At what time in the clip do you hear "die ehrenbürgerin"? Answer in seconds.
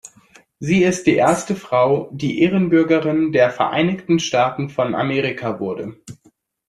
2.11-3.33